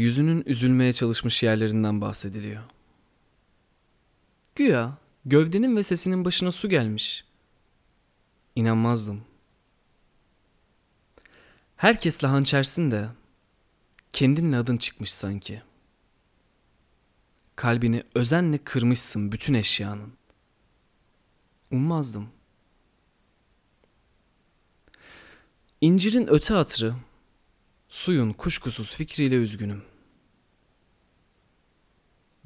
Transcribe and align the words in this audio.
Yüzünün 0.00 0.42
üzülmeye 0.46 0.92
çalışmış 0.92 1.42
yerlerinden 1.42 2.00
bahsediliyor. 2.00 2.62
Güya 4.54 4.98
gövdenin 5.24 5.76
ve 5.76 5.82
sesinin 5.82 6.24
başına 6.24 6.50
su 6.50 6.68
gelmiş. 6.68 7.24
İnanmazdım. 8.56 9.24
Herkesle 11.76 12.28
hançersin 12.28 12.90
de 12.90 13.08
kendinle 14.12 14.56
adın 14.56 14.76
çıkmış 14.76 15.12
sanki. 15.12 15.62
Kalbini 17.56 18.02
özenle 18.14 18.58
kırmışsın 18.58 19.32
bütün 19.32 19.54
eşyanın. 19.54 20.12
Ummazdım. 21.70 22.28
İncirin 25.80 26.26
öte 26.30 26.54
hatırı, 26.54 26.94
suyun 27.90 28.32
kuşkusuz 28.32 28.94
fikriyle 28.94 29.34
üzgünüm. 29.34 29.82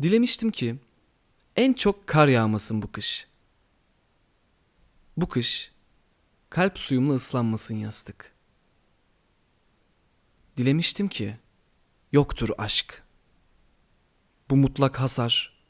Dilemiştim 0.03 0.51
ki 0.51 0.77
en 1.57 1.73
çok 1.73 2.07
kar 2.07 2.29
yağmasın 2.29 2.83
bu 2.83 2.93
kış. 2.93 3.27
Bu 5.17 5.29
kış 5.29 5.73
kalp 6.51 6.79
suyumla 6.79 7.15
ıslanmasın 7.15 7.75
yastık. 7.75 8.35
Dilemiştim 10.57 11.09
ki 11.09 11.37
yoktur 12.13 12.51
aşk. 12.59 13.03
Bu 14.51 14.57
mutlak 14.57 15.01
hasar, 15.01 15.63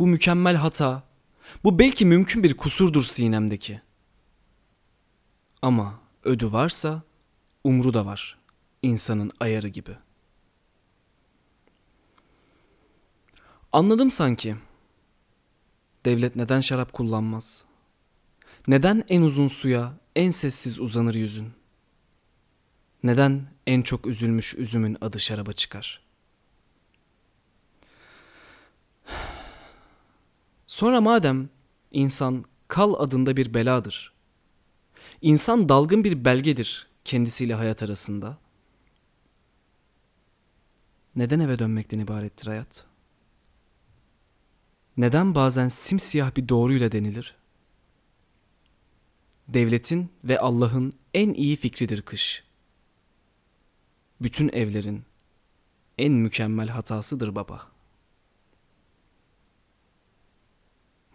bu 0.00 0.06
mükemmel 0.06 0.56
hata, 0.56 1.02
bu 1.64 1.78
belki 1.78 2.06
mümkün 2.06 2.42
bir 2.42 2.56
kusurdur 2.56 3.02
sinemdeki. 3.02 3.80
Ama 5.62 6.00
ödü 6.24 6.52
varsa 6.52 7.02
umru 7.64 7.94
da 7.94 8.06
var 8.06 8.38
insanın 8.82 9.32
ayarı 9.40 9.68
gibi. 9.68 9.96
Anladım 13.72 14.10
sanki. 14.10 14.56
Devlet 16.04 16.36
neden 16.36 16.60
şarap 16.60 16.92
kullanmaz? 16.92 17.64
Neden 18.66 19.04
en 19.08 19.22
uzun 19.22 19.48
suya 19.48 19.94
en 20.16 20.30
sessiz 20.30 20.80
uzanır 20.80 21.14
yüzün? 21.14 21.52
Neden 23.02 23.46
en 23.66 23.82
çok 23.82 24.06
üzülmüş 24.06 24.54
üzümün 24.54 24.98
adı 25.00 25.20
şaraba 25.20 25.52
çıkar? 25.52 26.02
Sonra 30.66 31.00
madem 31.00 31.48
insan 31.92 32.44
kal 32.68 32.94
adında 32.94 33.36
bir 33.36 33.54
beladır. 33.54 34.12
İnsan 35.22 35.68
dalgın 35.68 36.04
bir 36.04 36.24
belgedir 36.24 36.88
kendisiyle 37.04 37.54
hayat 37.54 37.82
arasında. 37.82 38.38
Neden 41.18 41.40
eve 41.40 41.58
dönmekten 41.58 41.98
ibarettir 41.98 42.46
hayat? 42.46 42.84
Neden 44.96 45.34
bazen 45.34 45.68
simsiyah 45.68 46.36
bir 46.36 46.48
doğruyla 46.48 46.92
denilir? 46.92 47.36
Devletin 49.48 50.12
ve 50.24 50.40
Allah'ın 50.40 50.92
en 51.14 51.34
iyi 51.34 51.56
fikridir 51.56 52.02
kış. 52.02 52.44
Bütün 54.20 54.48
evlerin 54.48 55.04
en 55.98 56.12
mükemmel 56.12 56.68
hatasıdır 56.68 57.34
baba. 57.34 57.68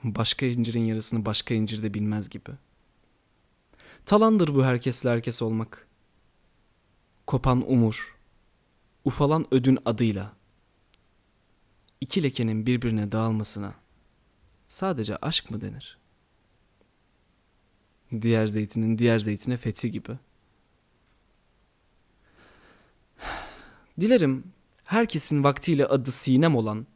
Başka 0.04 0.46
incirin 0.46 0.86
yarısını 0.86 1.26
başka 1.26 1.54
incir 1.54 1.84
de 1.84 1.94
bilmez 1.94 2.30
gibi. 2.30 2.52
Talandır 4.06 4.56
bu 4.56 4.66
herkesle 4.66 5.10
herkes 5.10 5.42
olmak. 5.42 5.88
Kopan 7.28 7.72
umur, 7.72 8.18
ufalan 9.06 9.48
ödün 9.52 9.80
adıyla 9.86 10.34
iki 12.02 12.24
lekenin 12.24 12.66
birbirine 12.66 13.12
dağılmasına 13.12 13.74
sadece 14.68 15.18
aşk 15.18 15.52
mı 15.52 15.62
denir? 15.62 15.98
Diğer 18.22 18.48
zeytinin 18.48 18.98
diğer 18.98 19.20
zeytine 19.20 19.58
fethi 19.58 19.92
gibi. 19.92 20.18
Dilerim 24.02 24.54
herkesin 24.84 25.44
vaktiyle 25.44 25.86
adı 25.86 26.12
Sinem 26.12 26.56
olan 26.56 26.88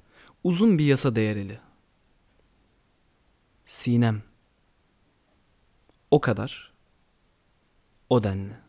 uzun 0.43 0.77
bir 0.77 0.85
yasa 0.85 1.15
değereli. 1.15 1.59
Sinem. 3.65 4.23
O 6.11 6.21
kadar. 6.21 6.73
O 8.09 8.23
denli. 8.23 8.66